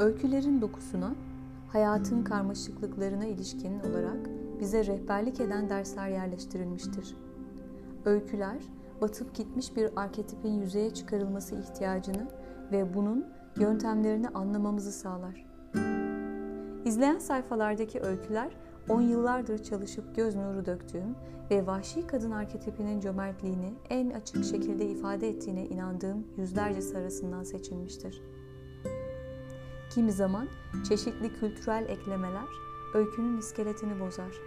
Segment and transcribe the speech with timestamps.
[0.00, 1.14] Öykülerin dokusuna,
[1.68, 4.16] hayatın karmaşıklıklarına ilişkin olarak
[4.60, 7.16] bize rehberlik eden dersler yerleştirilmiştir.
[8.04, 8.56] Öyküler,
[9.00, 12.28] batıp gitmiş bir arketipin yüzeye çıkarılması ihtiyacını
[12.72, 13.26] ve bunun
[13.56, 15.46] yöntemlerini anlamamızı sağlar.
[16.84, 18.56] İzleyen sayfalardaki öyküler,
[18.88, 21.14] on yıllardır çalışıp göz nuru döktüğüm
[21.50, 28.22] ve vahşi kadın arketipinin cömertliğini en açık şekilde ifade ettiğine inandığım yüzlerce arasından seçilmiştir.
[29.90, 30.48] Kimi zaman
[30.88, 32.48] çeşitli kültürel eklemeler
[32.94, 34.40] öykünün iskeletini bozar.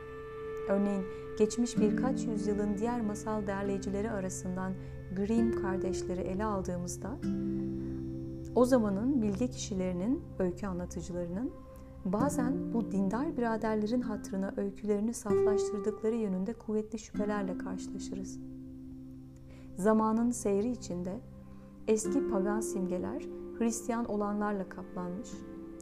[0.70, 1.06] Örneğin
[1.38, 4.74] geçmiş birkaç yüzyılın diğer masal derleyicileri arasından
[5.16, 7.20] Grimm kardeşleri ele aldığımızda
[8.56, 11.52] o zamanın bilge kişilerinin, öykü anlatıcılarının
[12.06, 18.40] bazen bu dindar biraderlerin hatırına öykülerini saflaştırdıkları yönünde kuvvetli şüphelerle karşılaşırız.
[19.78, 21.20] Zamanın seyri içinde
[21.88, 23.24] eski pagan simgeler
[23.60, 25.30] Hristiyan olanlarla kaplanmış.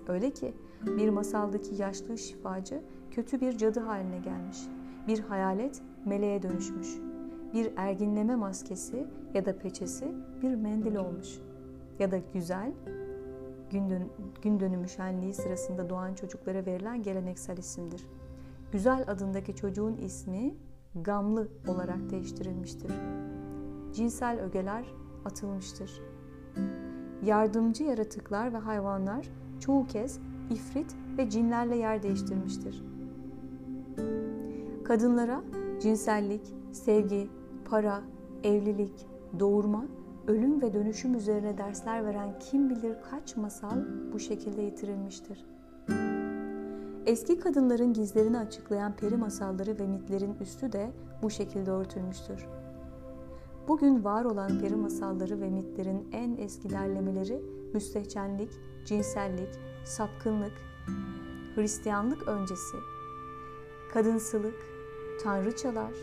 [0.07, 0.53] Öyle ki
[0.85, 4.57] bir masaldaki yaşlı şifacı kötü bir cadı haline gelmiş.
[5.07, 6.97] Bir hayalet meleğe dönüşmüş.
[7.53, 11.39] Bir erginleme maskesi ya da peçesi bir mendil olmuş.
[11.99, 12.71] Ya da güzel,
[13.71, 14.09] gün, dön
[14.41, 18.07] gün dönümü şenliği sırasında doğan çocuklara verilen geleneksel isimdir.
[18.71, 20.55] Güzel adındaki çocuğun ismi
[20.95, 22.91] Gamlı olarak değiştirilmiştir.
[23.93, 24.85] Cinsel ögeler
[25.25, 26.01] atılmıştır.
[27.25, 30.19] Yardımcı yaratıklar ve hayvanlar çoğu kez
[30.49, 32.83] ifrit ve cinlerle yer değiştirmiştir.
[34.83, 35.41] Kadınlara
[35.81, 37.29] cinsellik, sevgi,
[37.65, 38.01] para,
[38.43, 39.05] evlilik,
[39.39, 39.85] doğurma,
[40.27, 43.77] ölüm ve dönüşüm üzerine dersler veren kim bilir kaç masal
[44.13, 45.45] bu şekilde yitirilmiştir.
[47.05, 50.91] Eski kadınların gizlerini açıklayan peri masalları ve mitlerin üstü de
[51.23, 52.47] bu şekilde örtülmüştür.
[53.67, 57.41] Bugün var olan peri masalları ve mitlerin en eski derlemeleri
[57.73, 58.51] müstehcenlik,
[58.85, 59.49] cinsellik,
[59.85, 60.53] sapkınlık,
[61.55, 62.77] Hristiyanlık öncesi,
[63.93, 64.55] kadınsılık,
[65.23, 65.93] tanrıçalar,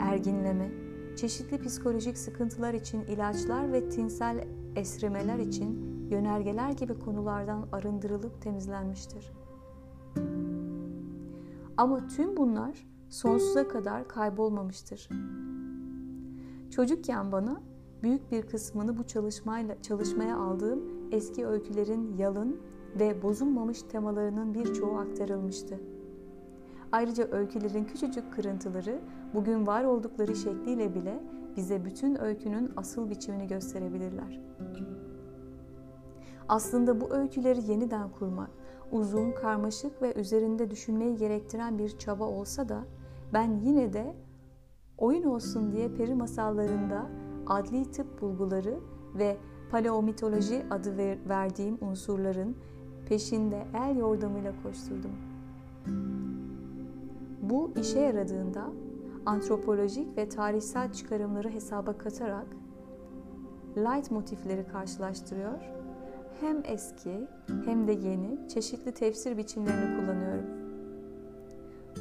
[0.00, 0.70] erginleme,
[1.16, 9.32] çeşitli psikolojik sıkıntılar için ilaçlar ve tinsel esrimeler için yönergeler gibi konulardan arındırılıp temizlenmiştir.
[11.76, 15.08] Ama tüm bunlar sonsuza kadar kaybolmamıştır.
[16.70, 17.60] Çocukken bana
[18.02, 20.82] büyük bir kısmını bu çalışmayla çalışmaya aldığım
[21.12, 22.60] eski öykülerin yalın
[22.98, 25.80] ve bozulmamış temalarının birçoğu aktarılmıştı.
[26.92, 29.00] Ayrıca öykülerin küçücük kırıntıları
[29.34, 31.22] bugün var oldukları şekliyle bile
[31.56, 34.40] bize bütün öykünün asıl biçimini gösterebilirler.
[36.48, 38.50] Aslında bu öyküleri yeniden kurmak
[38.92, 42.84] uzun, karmaşık ve üzerinde düşünmeyi gerektiren bir çaba olsa da
[43.32, 44.14] ben yine de
[44.98, 47.06] oyun olsun diye peri masallarında
[47.46, 48.78] adli tıp bulguları
[49.14, 49.36] ve
[49.70, 50.96] paleomitoloji adı
[51.28, 52.56] verdiğim unsurların
[53.08, 55.10] peşinde el yordamıyla koşturdum.
[57.42, 58.64] Bu işe yaradığında
[59.26, 62.46] antropolojik ve tarihsel çıkarımları hesaba katarak
[63.76, 65.58] light motifleri karşılaştırıyor.
[66.40, 67.28] Hem eski
[67.64, 70.46] hem de yeni çeşitli tefsir biçimlerini kullanıyorum.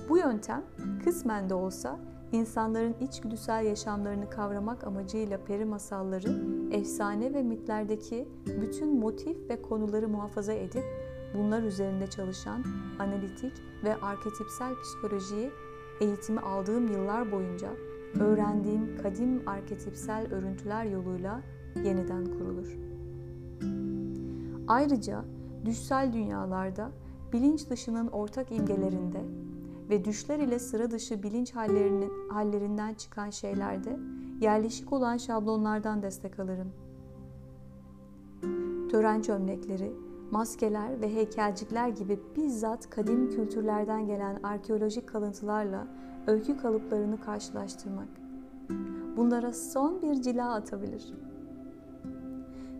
[0.09, 0.63] Bu yöntem
[1.03, 1.99] kısmen de olsa
[2.31, 6.41] insanların içgüdüsel yaşamlarını kavramak amacıyla peri masalları,
[6.71, 8.27] efsane ve mitlerdeki
[8.61, 10.83] bütün motif ve konuları muhafaza edip
[11.37, 12.63] bunlar üzerinde çalışan
[12.99, 13.53] analitik
[13.83, 15.51] ve arketipsel psikolojiyi
[16.01, 17.69] eğitimi aldığım yıllar boyunca
[18.19, 21.41] öğrendiğim kadim arketipsel örüntüler yoluyla
[21.83, 22.77] yeniden kurulur.
[24.67, 25.25] Ayrıca
[25.65, 26.91] düşsel dünyalarda
[27.33, 29.21] bilinç dışının ortak imgelerinde
[29.89, 33.99] ve düşler ile sıra dışı bilinç hallerinin, hallerinden çıkan şeylerde
[34.41, 36.71] yerleşik olan şablonlardan destek alırım.
[38.91, 39.91] Tören çömlekleri,
[40.31, 45.87] maskeler ve heykelcikler gibi bizzat kadim kültürlerden gelen arkeolojik kalıntılarla
[46.27, 48.07] öykü kalıplarını karşılaştırmak.
[49.17, 51.13] Bunlara son bir cila atabilir.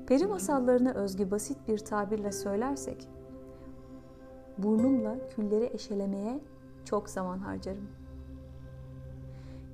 [0.07, 3.09] Peri masallarına özgü basit bir tabirle söylersek,
[4.57, 6.39] burnumla külleri eşelemeye
[6.85, 7.87] çok zaman harcarım.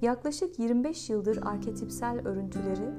[0.01, 2.89] Yaklaşık 25 yıldır arketipsel örüntüleri,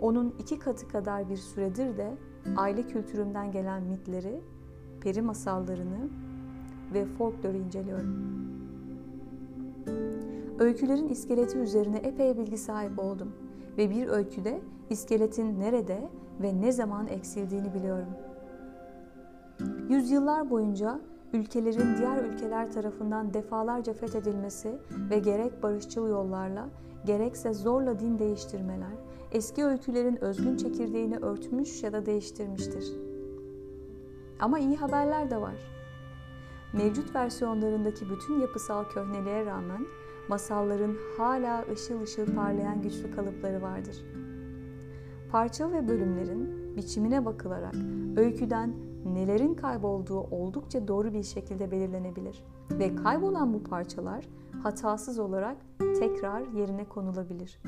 [0.00, 2.16] onun iki katı kadar bir süredir de
[2.56, 4.40] aile kültürümden gelen mitleri,
[5.00, 6.08] peri masallarını
[6.94, 8.34] ve folkloru inceliyorum.
[10.58, 13.32] Öykülerin iskeleti üzerine epey bilgi sahibi oldum
[13.78, 14.60] ve bir öyküde
[14.90, 16.08] iskeletin nerede
[16.42, 18.08] ve ne zaman eksildiğini biliyorum.
[19.88, 21.00] Yüzyıllar boyunca
[21.34, 24.78] ülkelerin diğer ülkeler tarafından defalarca fethedilmesi
[25.10, 26.68] ve gerek barışçıl yollarla
[27.04, 28.92] gerekse zorla din değiştirmeler
[29.32, 32.92] eski öykülerin özgün çekirdeğini örtmüş ya da değiştirmiştir.
[34.40, 35.54] Ama iyi haberler de var.
[36.72, 39.86] Mevcut versiyonlarındaki bütün yapısal köhneliğe rağmen
[40.28, 43.96] masalların hala ışıl ışıl parlayan güçlü kalıpları vardır.
[45.30, 47.74] Parça ve bölümlerin biçimine bakılarak
[48.16, 54.28] öyküden nelerin kaybolduğu oldukça doğru bir şekilde belirlenebilir ve kaybolan bu parçalar
[54.62, 57.60] hatasız olarak tekrar yerine konulabilir.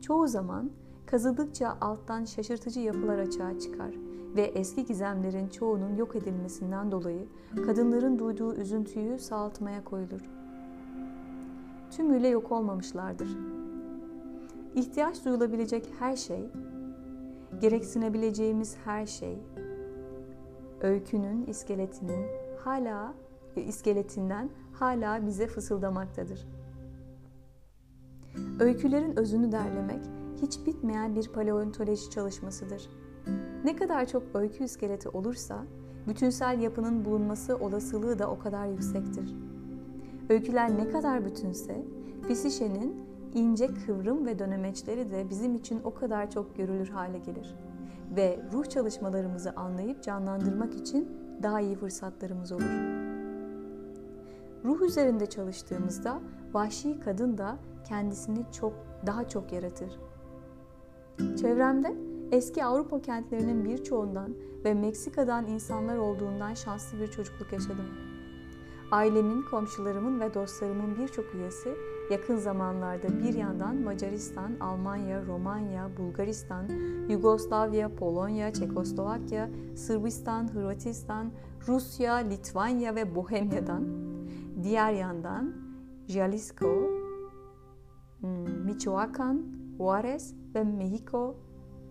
[0.00, 0.70] Çoğu zaman
[1.06, 3.94] kazıdıkça alttan şaşırtıcı yapılar açığa çıkar
[4.36, 7.26] ve eski gizemlerin çoğunun yok edilmesinden dolayı
[7.66, 10.20] kadınların duyduğu üzüntüyü sağaltmaya koyulur.
[11.90, 13.28] Tümüyle yok olmamışlardır.
[14.74, 16.50] İhtiyaç duyulabilecek her şey,
[17.62, 19.38] gereksinebileceğimiz her şey,
[20.80, 22.26] öykünün iskeletinin
[22.58, 23.14] hala
[23.56, 26.48] iskeletinden hala bize fısıldamaktadır.
[28.60, 30.00] Öykülerin özünü derlemek
[30.42, 32.88] hiç bitmeyen bir paleontoloji çalışmasıdır.
[33.64, 35.64] Ne kadar çok öykü iskeleti olursa
[36.08, 39.34] bütünsel yapının bulunması olasılığı da o kadar yüksektir.
[40.28, 41.84] Öyküler ne kadar bütünse
[42.28, 47.54] Fisişe'nin ince kıvrım ve dönemeçleri de bizim için o kadar çok görülür hale gelir
[48.16, 51.08] ve ruh çalışmalarımızı anlayıp canlandırmak için
[51.42, 53.02] daha iyi fırsatlarımız olur.
[54.64, 56.20] Ruh üzerinde çalıştığımızda
[56.52, 57.58] vahşi kadın da
[57.88, 58.72] kendisini çok
[59.06, 59.98] daha çok yaratır.
[61.40, 61.96] Çevremde
[62.32, 67.86] eski Avrupa kentlerinin birçoğundan ve Meksika'dan insanlar olduğundan şanslı bir çocukluk yaşadım.
[68.90, 71.74] Ailemin, komşularımın ve dostlarımın birçok üyesi
[72.12, 76.68] yakın zamanlarda bir yandan Macaristan, Almanya, Romanya, Bulgaristan,
[77.08, 81.32] Yugoslavya, Polonya, Çekoslovakya, Sırbistan, Hırvatistan,
[81.68, 83.84] Rusya, Litvanya ve Bohemya'dan,
[84.62, 85.54] diğer yandan
[86.08, 86.90] Jalisco,
[88.20, 89.42] hmm, Michoacan,
[89.78, 91.36] Juarez ve Mexico,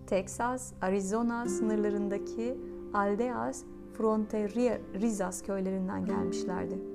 [0.07, 2.57] Texas, Arizona sınırlarındaki
[2.93, 3.63] Aldeas
[3.93, 6.90] Fronterizas köylerinden gelmişlerdi.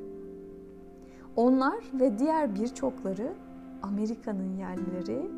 [1.36, 3.34] Onlar ve diğer birçokları
[3.82, 5.30] Amerika'nın yerlileri,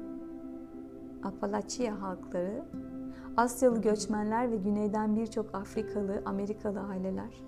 [1.24, 2.64] Apalachia halkları,
[3.36, 7.44] Asyalı göçmenler ve güneyden birçok Afrikalı, Amerikalı aileler.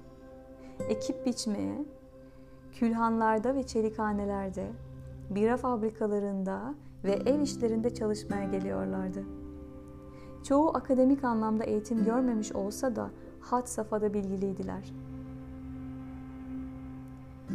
[0.89, 1.85] Ekip biçmeye,
[2.73, 4.67] külhanlarda ve çelikhanelerde,
[5.31, 6.75] bira fabrikalarında
[7.05, 9.25] ve ev işlerinde çalışmaya geliyorlardı.
[10.45, 13.11] Çoğu akademik anlamda eğitim görmemiş olsa da
[13.41, 14.93] had safhada bilgiliydiler.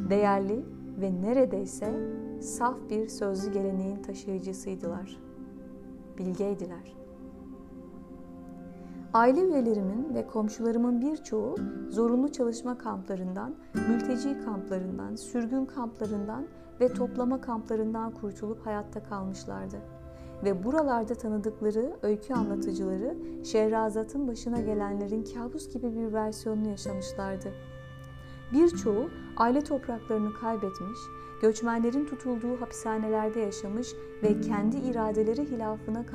[0.09, 1.93] Değerli ve neredeyse
[2.41, 5.17] saf bir sözlü geleneğin taşıyıcısıydılar.
[6.17, 6.95] Bilgeydiler.
[9.13, 11.55] Aile üyelerimin ve komşularımın birçoğu
[11.89, 13.55] zorunlu çalışma kamplarından,
[13.89, 16.45] mülteci kamplarından, sürgün kamplarından
[16.79, 19.77] ve toplama kamplarından kurtulup hayatta kalmışlardı.
[20.43, 27.74] Ve buralarda tanıdıkları öykü anlatıcıları Şehrazat'ın başına gelenlerin kabus gibi bir versiyonunu yaşamışlardı.''
[28.53, 30.99] Birçoğu aile topraklarını kaybetmiş,
[31.41, 33.87] göçmenlerin tutulduğu hapishanelerde yaşamış
[34.23, 36.05] ve kendi iradeleri hilafına,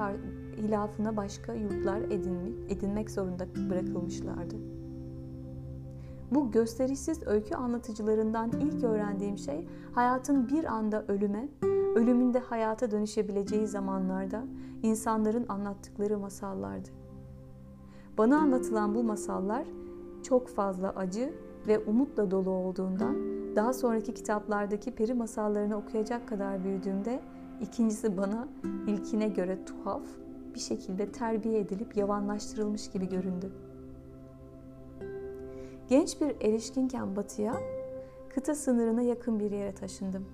[0.57, 4.57] hilafına başka yurtlar edinmek, edinmek zorunda bırakılmışlardı.
[6.31, 11.49] Bu gösterişsiz öykü anlatıcılarından ilk öğrendiğim şey hayatın bir anda ölüme,
[11.95, 14.45] ölümünde hayata dönüşebileceği zamanlarda
[14.83, 16.89] insanların anlattıkları masallardı.
[18.19, 19.65] Bana anlatılan bu masallar
[20.23, 21.35] çok fazla acı
[21.67, 23.17] ve umutla dolu olduğundan
[23.57, 27.21] daha sonraki kitaplardaki peri masallarını okuyacak kadar büyüdüğümde
[27.61, 28.49] ikincisi bana
[28.87, 30.03] ilkine göre tuhaf
[30.55, 33.53] bir şekilde terbiye edilip yavanlaştırılmış gibi göründü.
[35.89, 37.55] Genç bir erişkinken batıya,
[38.35, 40.25] kıta sınırına yakın bir yere taşındım.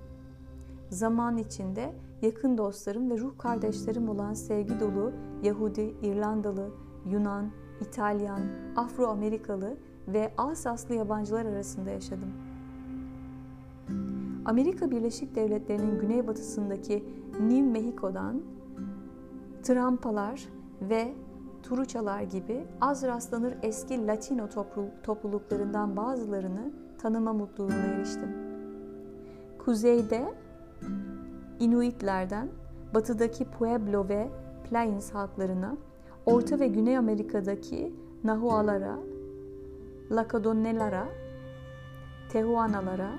[0.90, 1.92] Zaman içinde
[2.22, 6.70] yakın dostlarım ve ruh kardeşlerim olan sevgi dolu Yahudi, İrlandalı,
[7.10, 8.40] Yunan, İtalyan,
[8.76, 9.76] Afro-Amerikalı
[10.08, 12.32] ve Alsaslı yabancılar arasında yaşadım.
[14.44, 17.04] Amerika Birleşik Devletleri'nin güneybatısındaki
[17.40, 18.42] New Mexico'dan
[19.62, 20.48] Trampalar
[20.82, 21.14] ve
[21.62, 24.48] Turuçalar gibi az rastlanır eski Latino
[25.02, 28.36] topluluklarından bazılarını tanıma mutluluğuna eriştim.
[29.58, 30.34] Kuzeyde
[31.60, 32.48] Inuitlerden,
[32.94, 34.28] batıdaki Pueblo ve
[34.70, 35.76] Plains halklarına,
[36.26, 37.94] Orta ve Güney Amerika'daki
[38.24, 38.98] Nahualara,
[40.10, 41.08] Lacadonelara,
[42.28, 43.12] Tehuanalara,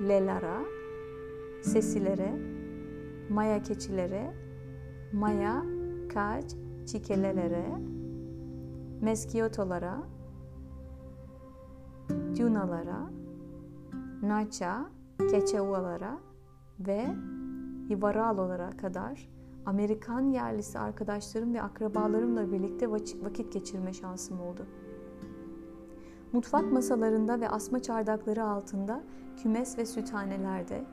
[0.00, 0.64] Lelara,
[1.62, 2.32] Sesilere,
[3.30, 4.34] Maya keçilere,
[5.12, 5.62] Maya
[6.14, 6.44] kaç
[6.86, 7.66] çikelelere,
[9.00, 10.02] Meskiotolara,
[12.32, 13.10] Cunalara,
[14.22, 14.86] Naça,
[15.30, 16.18] Keçevalara
[16.80, 17.06] ve
[17.90, 19.33] Ivaralolara kadar
[19.66, 24.66] Amerikan yerlisi arkadaşlarım ve akrabalarımla birlikte vakit geçirme şansım oldu.
[26.32, 29.02] Mutfak masalarında ve asma çardakları altında,
[29.36, 30.84] kümes ve süthanelerde,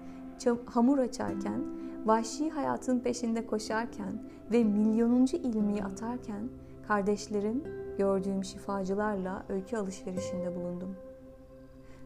[0.66, 1.62] hamur açarken,
[2.06, 6.50] vahşi hayatın peşinde koşarken ve milyonuncu ilmiyi atarken
[6.88, 7.64] kardeşlerim
[7.98, 10.96] gördüğüm şifacılarla öykü alışverişinde bulundum.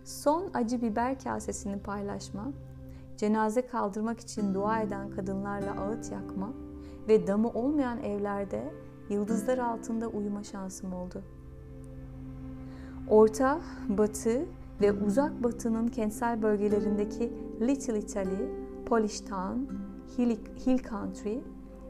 [0.04, 2.52] Son acı biber kasesini paylaşma,
[3.18, 6.54] cenaze kaldırmak için dua eden kadınlarla ağıt yakma
[7.08, 8.74] ve damı olmayan evlerde
[9.10, 11.22] yıldızlar altında uyuma şansım oldu.
[13.10, 14.46] Orta, Batı
[14.82, 18.50] ve Uzak Batı'nın kentsel bölgelerindeki Little Italy,
[18.86, 19.60] Polish Town,
[20.18, 20.38] Hill,
[20.90, 21.40] Country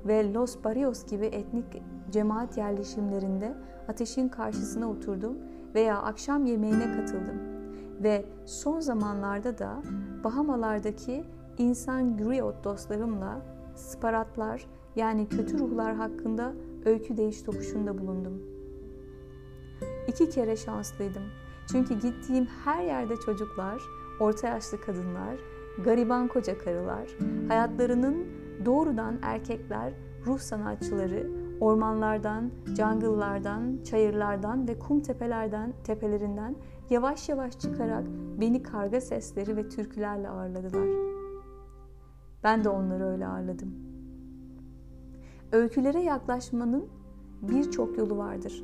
[0.05, 1.65] ve Los Barrios gibi etnik
[2.11, 3.55] cemaat yerleşimlerinde
[3.87, 5.37] ateşin karşısına oturdum
[5.75, 7.64] veya akşam yemeğine katıldım.
[8.03, 9.81] Ve son zamanlarda da
[10.23, 11.23] Bahamalardaki
[11.57, 13.41] insan griot dostlarımla
[13.75, 16.53] sparatlar yani kötü ruhlar hakkında
[16.85, 18.41] öykü değiş tokuşunda bulundum.
[20.07, 21.23] İki kere şanslıydım.
[21.71, 23.81] Çünkü gittiğim her yerde çocuklar,
[24.19, 25.35] orta yaşlı kadınlar,
[25.83, 27.09] gariban koca karılar,
[27.47, 28.27] hayatlarının
[28.65, 29.93] doğrudan erkekler,
[30.25, 36.55] ruh sanatçıları, ormanlardan, jungle'lardan, çayırlardan ve kum tepelerden, tepelerinden
[36.89, 38.03] yavaş yavaş çıkarak
[38.41, 40.87] beni karga sesleri ve türkülerle ağırladılar.
[42.43, 43.75] Ben de onları öyle ağırladım.
[45.51, 46.85] Öykülere yaklaşmanın
[47.41, 48.63] birçok yolu vardır.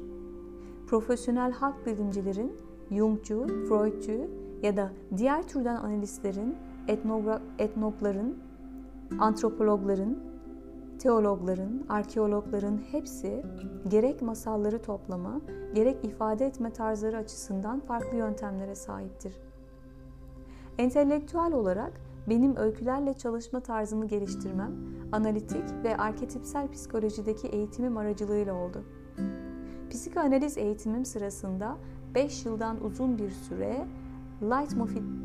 [0.87, 2.51] Profesyonel halk bilimcilerin,
[2.91, 4.27] Jungcu, Freudcu
[4.61, 6.55] ya da diğer türden analistlerin,
[6.87, 8.35] etnogra- etnogların,
[9.19, 10.17] antropologların,
[11.01, 13.43] teologların, arkeologların hepsi
[13.87, 15.41] gerek masalları toplama,
[15.73, 19.33] gerek ifade etme tarzları açısından farklı yöntemlere sahiptir.
[20.77, 24.71] Entelektüel olarak benim öykülerle çalışma tarzımı geliştirmem,
[25.11, 28.83] analitik ve arketipsel psikolojideki eğitimim aracılığıyla oldu.
[29.89, 31.77] Psikoanaliz eğitimim sırasında
[32.15, 33.87] 5 yıldan uzun bir süre
[34.41, 34.73] light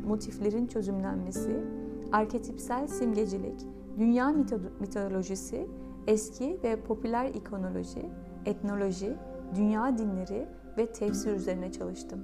[0.05, 1.63] motiflerin çözümlenmesi,
[2.11, 4.33] arketipsel simgecilik, dünya
[4.79, 5.67] mitolojisi,
[6.07, 8.09] eski ve popüler ikonoloji,
[8.45, 9.15] etnoloji,
[9.55, 12.19] dünya dinleri ve tefsir üzerine çalıştım.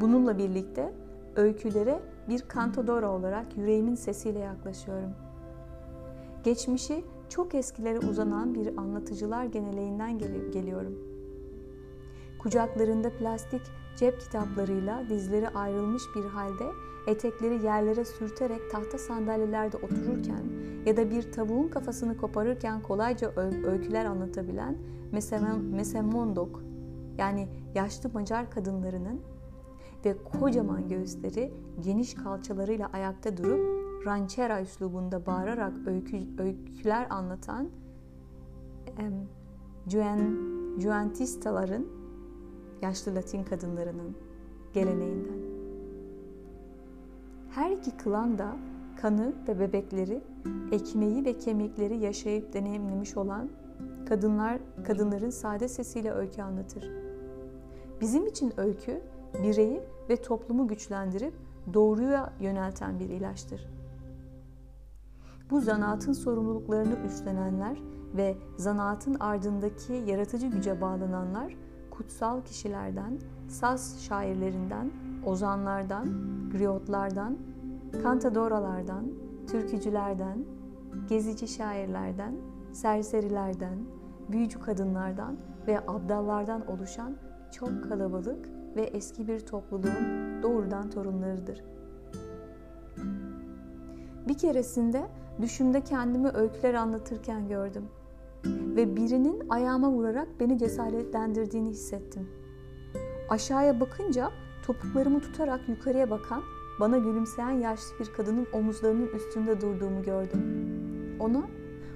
[0.00, 0.92] Bununla birlikte
[1.36, 5.10] öykülere bir kantodora olarak yüreğimin sesiyle yaklaşıyorum.
[6.44, 10.98] Geçmişi çok eskilere uzanan bir anlatıcılar geneleğinden gel- geliyorum.
[12.38, 13.62] Kucaklarında plastik
[13.96, 16.64] cep kitaplarıyla dizleri ayrılmış bir halde
[17.06, 20.44] etekleri yerlere sürterek tahta sandalyelerde otururken
[20.86, 23.32] ya da bir tavuğun kafasını koparırken kolayca
[23.64, 24.76] öyküler anlatabilen
[25.72, 26.62] Mesemondok
[27.18, 29.20] yani yaşlı Macar kadınlarının
[30.04, 37.68] ve kocaman göğüsleri geniş kalçalarıyla ayakta durup ranchera üslubunda bağırarak öykü, öyküler anlatan
[38.98, 39.14] em,
[39.88, 40.36] Juen,
[40.78, 42.01] Juentistaların
[42.82, 44.16] yaşlı Latin kadınlarının
[44.72, 45.42] geleneğinden.
[47.50, 48.56] Her iki klan da
[49.00, 50.20] kanı ve bebekleri,
[50.72, 53.48] ekmeği ve kemikleri yaşayıp deneyimlemiş olan
[54.08, 56.90] kadınlar kadınların sade sesiyle öykü anlatır.
[58.00, 59.02] Bizim için öykü
[59.42, 61.34] bireyi ve toplumu güçlendirip
[61.74, 63.68] doğruya yönelten bir ilaçtır.
[65.50, 67.78] Bu zanaatın sorumluluklarını üstlenenler
[68.16, 71.56] ve zanaatın ardındaki yaratıcı güce bağlananlar
[71.92, 73.18] kutsal kişilerden,
[73.48, 74.90] saz şairlerinden,
[75.26, 76.08] ozanlardan,
[76.52, 77.38] griotlardan,
[78.02, 79.06] kantadoralardan,
[79.46, 80.44] türkücülerden,
[81.08, 82.34] gezici şairlerden,
[82.72, 83.78] serserilerden,
[84.28, 87.16] büyücü kadınlardan ve abdallardan oluşan
[87.52, 91.64] çok kalabalık ve eski bir topluluğun doğrudan torunlarıdır.
[94.28, 95.06] Bir keresinde
[95.40, 97.88] düşümde kendimi öyküler anlatırken gördüm
[98.46, 102.28] ve birinin ayağıma vurarak beni cesaretlendirdiğini hissettim.
[103.28, 104.30] Aşağıya bakınca
[104.66, 106.42] topuklarımı tutarak yukarıya bakan,
[106.80, 110.42] bana gülümseyen yaşlı bir kadının omuzlarının üstünde durduğumu gördüm.
[111.20, 111.42] Ona,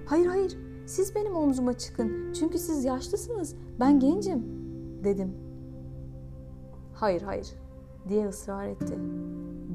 [0.06, 4.44] hayır hayır siz benim omzuma çıkın çünkü siz yaşlısınız, ben gencim
[5.04, 5.34] dedim.
[6.94, 7.54] Hayır hayır
[8.08, 8.94] diye ısrar etti.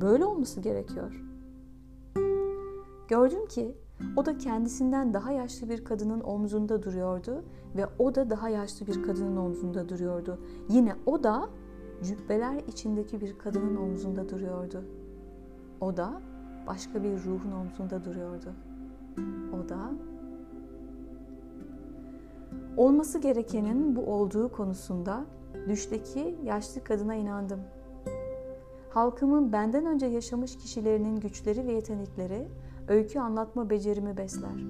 [0.02, 1.22] Böyle olması gerekiyor.
[3.08, 3.76] Gördüm ki
[4.16, 7.44] o da kendisinden daha yaşlı bir kadının omzunda duruyordu
[7.76, 10.40] ve o da daha yaşlı bir kadının omzunda duruyordu.
[10.70, 11.50] Yine o da
[12.04, 14.84] cübbeler içindeki bir kadının omzunda duruyordu.
[15.82, 16.22] O da
[16.68, 18.54] başka bir ruhun omzunda duruyordu.
[19.54, 19.92] O da
[22.78, 25.26] olması gerekenin bu olduğu konusunda
[25.68, 27.60] düşteki yaşlı kadına inandım.
[28.90, 32.48] Halkımın benden önce yaşamış kişilerinin güçleri ve yetenekleri
[32.92, 34.66] öykü anlatma becerimi besler.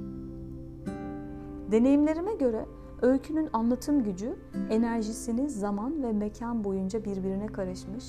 [1.72, 2.66] Deneyimlerime göre
[3.02, 4.36] öykünün anlatım gücü
[4.70, 8.06] enerjisini zaman ve mekan boyunca birbirine karışmış,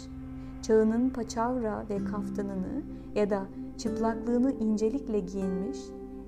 [0.62, 2.82] çağının paçavra ve kaftanını
[3.14, 3.46] ya da
[3.78, 5.78] çıplaklığını incelikle giyinmiş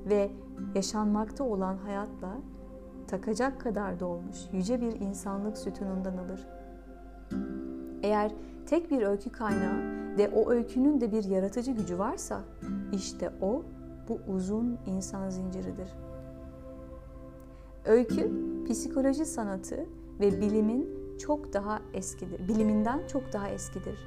[0.08, 0.30] ve
[0.74, 2.38] yaşanmakta olan hayatla
[3.08, 6.46] takacak kadar dolmuş yüce bir insanlık sütunundan alır.
[8.02, 8.32] Eğer
[8.66, 12.40] tek bir öykü kaynağı ve o öykünün de bir yaratıcı gücü varsa
[12.92, 13.62] işte o
[14.08, 15.88] bu uzun insan zinciridir.
[17.84, 18.32] Öykü,
[18.68, 19.86] psikoloji sanatı
[20.20, 22.48] ve bilimin çok daha eskidir.
[22.48, 23.98] Biliminden çok daha eskidir.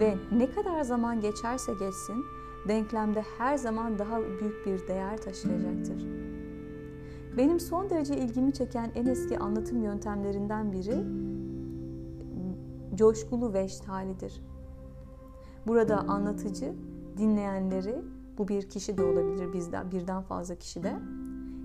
[0.00, 2.24] Ve ne kadar zaman geçerse geçsin,
[2.68, 6.06] denklemde her zaman daha büyük bir değer taşıyacaktır.
[7.36, 11.04] Benim son derece ilgimi çeken en eski anlatım yöntemlerinden biri
[12.94, 14.42] coşkulu veşt halidir.
[15.66, 16.74] Burada anlatıcı
[17.16, 18.02] dinleyenleri,
[18.40, 20.92] bu bir kişi de olabilir bizden birden fazla kişi de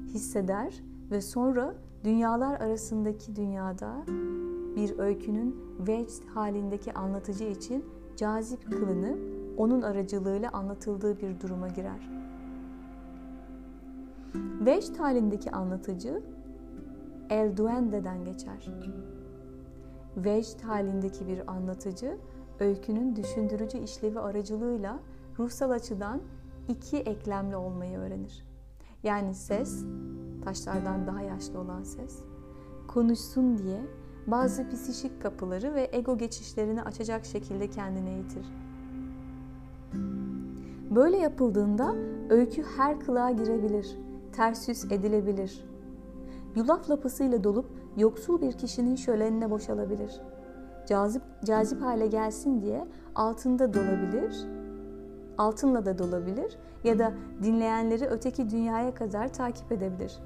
[0.08, 4.06] hisseder ve sonra dünyalar arasındaki dünyada
[4.76, 9.18] bir öykünün veşt halindeki anlatıcı için cazip kılını
[9.58, 12.10] onun aracılığıyla anlatıldığı bir duruma girer.
[14.66, 16.24] Veşt halindeki anlatıcı
[17.30, 18.70] El Duende'den geçer.
[20.18, 22.18] Veşt halindeki bir anlatıcı
[22.60, 25.00] öykünün düşündürücü işlevi aracılığıyla
[25.40, 26.22] ruhsal açıdan
[26.70, 28.46] iki eklemli olmayı öğrenir.
[29.04, 29.86] Yani ses,
[30.44, 32.20] taşlardan daha yaşlı olan ses,
[32.88, 33.82] konuşsun diye
[34.28, 38.46] bazı psişik kapıları ve ego geçişlerini açacak şekilde kendine eğitir.
[40.96, 41.96] Böyle yapıldığında
[42.30, 43.98] öykü her kılığa girebilir,
[44.34, 45.66] ters yüz edilebilir.
[46.56, 47.66] Yulaf lapasıyla dolup
[47.98, 50.22] yoksul bir kişinin şölenine boşalabilir.
[50.88, 54.48] Cazip, cazip hale gelsin diye altında dolabilir,
[55.38, 57.14] altınla da dolabilir ya da
[57.44, 60.20] dinleyenleri öteki dünyaya kadar takip edebilir.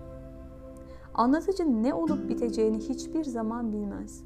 [1.13, 4.23] Anlatıcı ne olup biteceğini hiçbir zaman bilmez.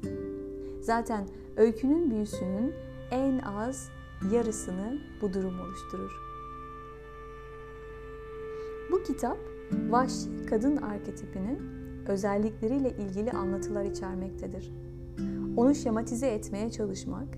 [0.80, 2.74] Zaten öykünün büyüsünün
[3.10, 3.88] en az
[4.32, 6.12] yarısını bu durum oluşturur.
[8.92, 9.38] Bu kitap
[9.90, 11.58] vahşi kadın arketipinin
[12.08, 14.72] özellikleriyle ilgili anlatılar içermektedir.
[15.56, 17.28] Onu şematize etmeye çalışmak,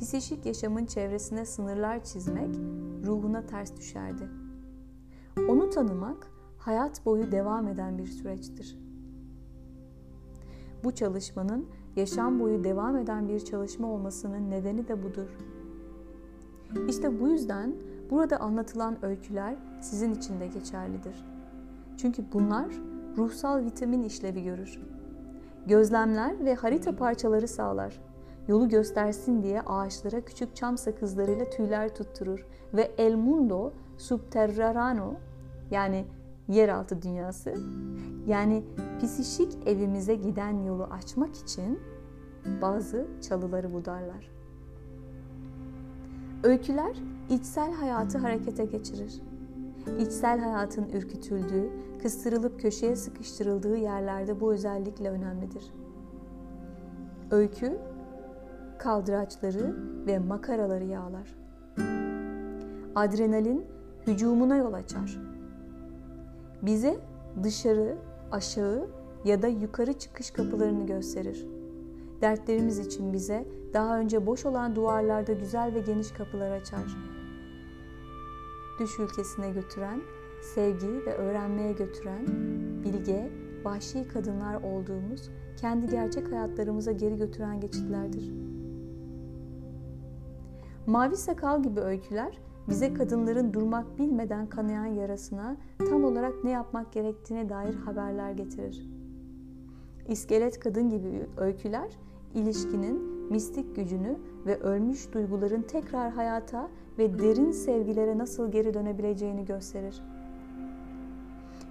[0.00, 2.56] psişik yaşamın çevresine sınırlar çizmek
[3.06, 4.28] ruhuna ters düşerdi.
[5.48, 8.78] Onu tanımak hayat boyu devam eden bir süreçtir.
[10.84, 11.66] Bu çalışmanın
[11.96, 15.38] yaşam boyu devam eden bir çalışma olmasının nedeni de budur.
[16.88, 17.76] İşte bu yüzden
[18.10, 21.24] burada anlatılan öyküler sizin için de geçerlidir.
[21.96, 22.66] Çünkü bunlar
[23.16, 24.80] ruhsal vitamin işlevi görür.
[25.66, 28.00] Gözlemler ve harita parçaları sağlar.
[28.48, 35.14] Yolu göstersin diye ağaçlara küçük çam sakızlarıyla tüyler tutturur ve El Mundo Subterrano
[35.70, 36.04] yani
[36.48, 37.54] yeraltı dünyası
[38.26, 38.64] yani
[39.02, 41.80] psişik evimize giden yolu açmak için
[42.62, 44.30] bazı çalıları budarlar.
[46.44, 46.96] Öyküler
[47.30, 49.22] içsel hayatı harekete geçirir.
[49.98, 51.70] İçsel hayatın ürkütüldüğü,
[52.02, 55.72] kıstırılıp köşeye sıkıştırıldığı yerlerde bu özellikle önemlidir.
[57.30, 57.78] Öykü,
[58.78, 61.34] kaldıraçları ve makaraları yağlar.
[62.94, 63.64] Adrenalin
[64.06, 65.18] hücumuna yol açar.
[66.62, 66.96] Bize
[67.42, 67.96] dışarı,
[68.32, 68.86] aşağı
[69.24, 71.46] ya da yukarı çıkış kapılarını gösterir.
[72.20, 76.96] Dertlerimiz için bize daha önce boş olan duvarlarda güzel ve geniş kapılar açar.
[78.80, 80.00] Düş ülkesine götüren,
[80.54, 82.26] sevgi ve öğrenmeye götüren,
[82.84, 83.30] bilge,
[83.64, 88.32] vahşi kadınlar olduğumuz kendi gerçek hayatlarımıza geri götüren geçitlerdir.
[90.86, 97.48] Mavi Sakal gibi öyküler bize kadınların durmak bilmeden kanayan yarasına tam olarak ne yapmak gerektiğine
[97.48, 98.88] dair haberler getirir.
[100.08, 101.98] İskelet Kadın gibi öyküler
[102.34, 106.68] ilişkinin mistik gücünü ve ölmüş duyguların tekrar hayata
[106.98, 110.02] ve derin sevgilere nasıl geri dönebileceğini gösterir.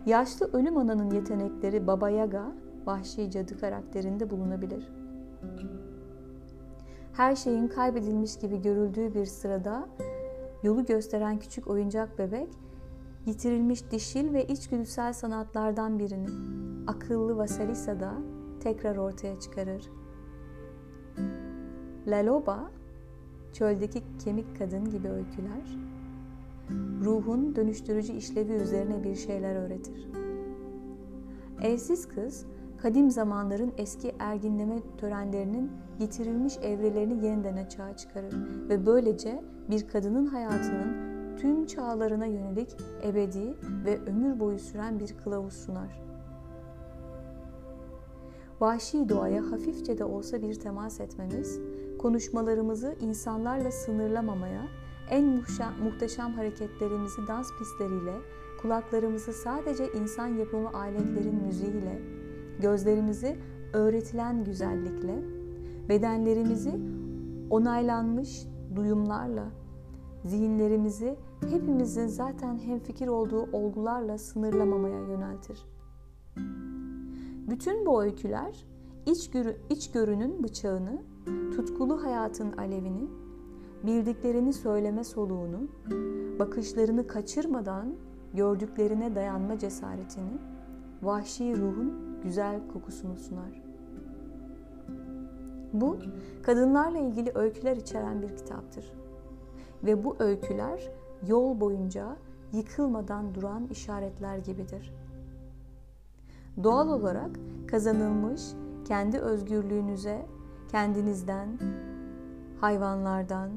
[0.05, 2.51] Yaşlı ölüm ananın yetenekleri Baba Yaga,
[2.85, 4.91] vahşi cadı karakterinde bulunabilir.
[7.17, 9.89] Her şeyin kaybedilmiş gibi görüldüğü bir sırada
[10.63, 12.49] yolu gösteren küçük oyuncak bebek
[13.25, 16.27] yitirilmiş dişil ve içgüdüsel sanatlardan birini
[16.87, 18.13] akıllı Vasilisa'da
[18.59, 19.89] tekrar ortaya çıkarır.
[22.07, 22.71] La Loba,
[23.53, 25.77] çöldeki kemik kadın gibi öyküler,
[27.03, 30.07] ruhun dönüştürücü işlevi üzerine bir şeyler öğretir.
[31.61, 32.45] Evsiz kız,
[32.85, 38.33] kadim zamanların eski erginleme törenlerinin yitirilmiş evrelerini yeniden açığa çıkarır
[38.69, 40.95] ve böylece bir kadının hayatının
[41.37, 42.69] tüm çağlarına yönelik
[43.03, 46.01] ebedi ve ömür boyu süren bir kılavuz sunar.
[48.61, 51.59] vahşi doğaya hafifçe de olsa bir temas etmemiz,
[51.99, 54.61] konuşmalarımızı insanlarla sınırlamamaya,
[55.09, 55.43] en
[55.83, 58.15] muhteşem hareketlerimizi dans pistleriyle,
[58.61, 62.24] kulaklarımızı sadece insan yapımı aletlerin müziğiyle,
[62.61, 63.37] gözlerimizi
[63.73, 65.23] öğretilen güzellikle,
[65.89, 66.79] bedenlerimizi
[67.49, 69.45] onaylanmış duyumlarla,
[70.25, 71.15] zihinlerimizi
[71.49, 75.65] hepimizin zaten hemfikir olduğu olgularla sınırlamamaya yöneltir.
[77.49, 78.65] Bütün bu öyküler
[79.05, 81.01] içgörü, içgörünün bıçağını,
[81.55, 83.07] tutkulu hayatın alevini,
[83.85, 85.67] bildiklerini söyleme soluğunu,
[86.39, 87.95] bakışlarını kaçırmadan
[88.33, 90.37] gördüklerine dayanma cesaretini,
[91.03, 93.63] vahşi ruhun güzel kokusunu sunar.
[95.73, 95.97] Bu,
[96.43, 98.93] kadınlarla ilgili öyküler içeren bir kitaptır.
[99.83, 100.91] Ve bu öyküler
[101.27, 102.17] yol boyunca
[102.53, 104.93] yıkılmadan duran işaretler gibidir.
[106.63, 107.29] Doğal olarak
[107.67, 108.41] kazanılmış
[108.87, 110.25] kendi özgürlüğünüze
[110.71, 111.49] kendinizden,
[112.61, 113.49] hayvanlardan,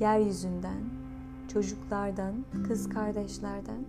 [0.00, 0.84] yeryüzünden,
[1.52, 2.34] çocuklardan,
[2.68, 3.84] kız kardeşlerden,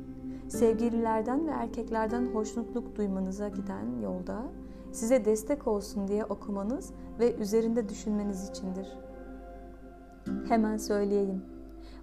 [0.47, 4.45] sevgililerden ve erkeklerden hoşnutluk duymanıza giden yolda
[4.91, 8.87] size destek olsun diye okumanız ve üzerinde düşünmeniz içindir.
[10.47, 11.41] Hemen söyleyeyim.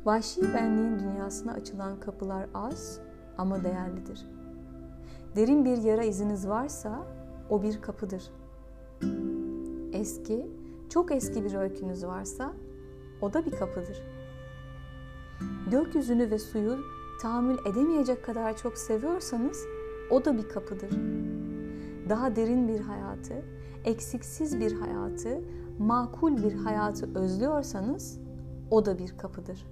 [0.05, 3.01] Vahşi benliğin dünyasına açılan kapılar az
[3.39, 4.27] ama değerlidir.
[5.37, 7.07] Derin bir yara iziniz varsa
[7.51, 8.31] o bir kapıdır.
[9.93, 10.47] Eski,
[10.89, 12.53] çok eski bir öykünüz varsa
[13.23, 14.03] o da bir kapıdır.
[15.71, 16.79] Gökyüzünü ve suyu
[17.25, 19.67] tahammül edemeyecek kadar çok seviyorsanız
[20.11, 20.91] o da bir kapıdır.
[22.09, 23.45] Daha derin bir hayatı,
[23.85, 25.41] eksiksiz bir hayatı,
[25.79, 28.21] makul bir hayatı özlüyorsanız
[28.71, 29.67] o da bir kapıdır.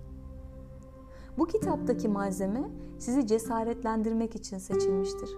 [1.38, 5.30] Bu kitaptaki malzeme sizi cesaretlendirmek için seçilmiştir.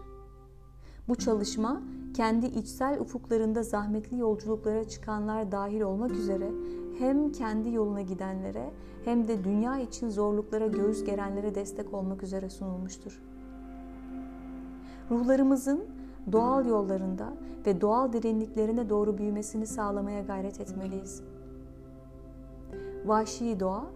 [1.09, 1.83] Bu çalışma
[2.17, 6.51] kendi içsel ufuklarında zahmetli yolculuklara çıkanlar dahil olmak üzere
[6.99, 8.71] hem kendi yoluna gidenlere
[9.05, 13.23] hem de dünya için zorluklara göğüs gerenlere destek olmak üzere sunulmuştur.
[15.11, 15.85] Ruhlarımızın
[16.33, 17.33] doğal yollarında
[17.67, 21.23] ve doğal derinliklerine doğru büyümesini sağlamaya gayret etmeliyiz.
[23.05, 23.87] Vahşi doğa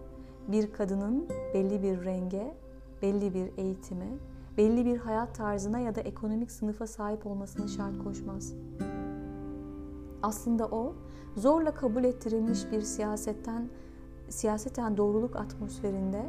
[0.47, 2.55] bir kadının belli bir renge,
[3.01, 4.09] belli bir eğitime,
[4.57, 8.53] belli bir hayat tarzına ya da ekonomik sınıfa sahip olmasını şart koşmaz.
[10.23, 10.95] Aslında o
[11.35, 13.69] zorla kabul ettirilmiş bir siyasetten
[14.29, 16.25] siyaseten doğruluk atmosferinde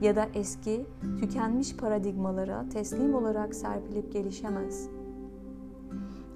[0.00, 0.86] ya da eski
[1.20, 4.88] tükenmiş paradigmalara teslim olarak serpilip gelişemez.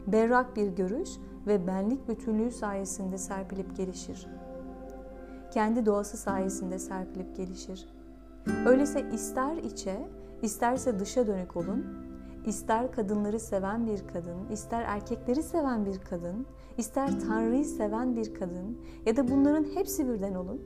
[0.06, 1.11] Berrak bir görüş
[1.46, 4.26] ve benlik bütünlüğü sayesinde serpilip gelişir.
[5.50, 7.88] Kendi doğası sayesinde serpilip gelişir.
[8.66, 10.09] Öyleyse ister içe
[10.42, 11.87] İsterse dışa dönük olun,
[12.46, 16.46] ister kadınları seven bir kadın, ister erkekleri seven bir kadın,
[16.78, 20.62] ister Tanrı'yı seven bir kadın ya da bunların hepsi birden olun.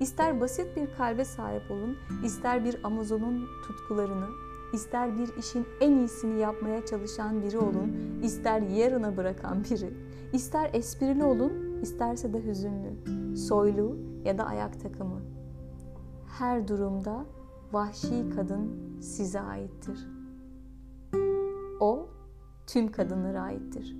[0.00, 4.26] İster basit bir kalbe sahip olun, ister bir Amazon'un tutkularını,
[4.72, 9.94] ister bir işin en iyisini yapmaya çalışan biri olun, ister yarına bırakan biri,
[10.32, 12.96] ister esprili olun, isterse de hüzünlü,
[13.36, 15.20] soylu ya da ayak takımı.
[16.38, 17.24] Her durumda
[17.72, 20.08] vahşi kadın size aittir.
[21.80, 22.08] O
[22.66, 23.96] tüm kadınlara aittir.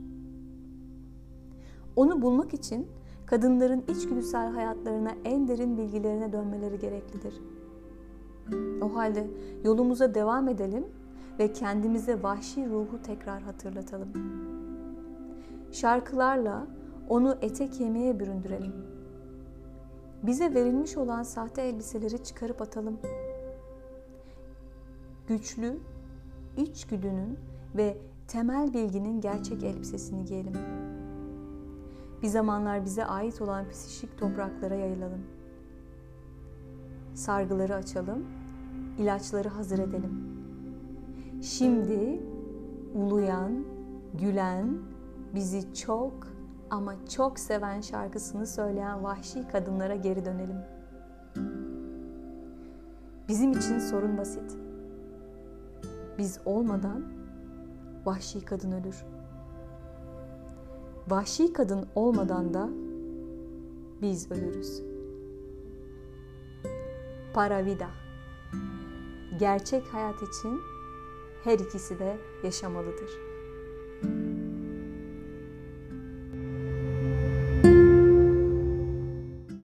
[1.97, 2.89] Onu bulmak için
[3.31, 7.35] kadınların içgüdüsel hayatlarına en derin bilgilerine dönmeleri gereklidir.
[8.83, 9.31] O halde
[9.65, 10.85] yolumuza devam edelim
[11.39, 14.09] ve kendimize vahşi ruhu tekrar hatırlatalım.
[15.73, 16.67] Şarkılarla
[17.09, 18.73] onu ete kemiğe büründürelim.
[20.23, 22.99] Bize verilmiş olan sahte elbiseleri çıkarıp atalım
[25.29, 25.79] güçlü,
[26.57, 27.39] içgüdünün
[27.77, 27.97] ve
[28.29, 30.55] temel bilginin gerçek elbisesini giyelim.
[32.23, 35.23] Bir zamanlar bize ait olan psişik topraklara yayılalım.
[37.15, 38.27] Sargıları açalım,
[38.99, 40.41] ilaçları hazır edelim.
[41.43, 42.21] Şimdi
[42.95, 43.65] uluyan,
[44.21, 44.79] gülen,
[45.35, 46.27] bizi çok
[46.71, 50.59] ama çok seven şarkısını söyleyen vahşi kadınlara geri dönelim.
[53.29, 54.57] Bizim için sorun basit
[56.21, 57.03] biz olmadan
[58.05, 59.05] vahşi kadın ölür.
[61.11, 62.69] Vahşi kadın olmadan da
[64.03, 64.83] biz ölürüz.
[67.35, 67.89] Para vida.
[69.39, 70.61] Gerçek hayat için
[71.45, 73.30] her ikisi de yaşamalıdır.